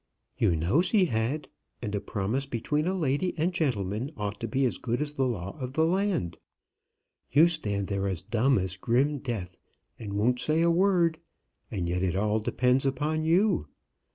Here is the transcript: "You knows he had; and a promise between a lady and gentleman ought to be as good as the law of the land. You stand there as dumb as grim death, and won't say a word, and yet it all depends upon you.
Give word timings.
"You 0.35 0.55
knows 0.55 0.89
he 0.89 1.05
had; 1.05 1.47
and 1.79 1.93
a 1.93 2.01
promise 2.01 2.47
between 2.47 2.87
a 2.87 2.95
lady 2.97 3.35
and 3.37 3.53
gentleman 3.53 4.09
ought 4.17 4.39
to 4.39 4.47
be 4.47 4.65
as 4.65 4.79
good 4.79 4.99
as 4.99 5.11
the 5.11 5.27
law 5.27 5.55
of 5.59 5.73
the 5.73 5.85
land. 5.85 6.39
You 7.29 7.47
stand 7.47 7.85
there 7.85 8.07
as 8.07 8.23
dumb 8.23 8.57
as 8.57 8.77
grim 8.77 9.19
death, 9.19 9.59
and 9.99 10.13
won't 10.13 10.39
say 10.39 10.61
a 10.63 10.71
word, 10.71 11.19
and 11.69 11.87
yet 11.87 12.01
it 12.01 12.15
all 12.15 12.39
depends 12.39 12.83
upon 12.83 13.25
you. 13.25 13.67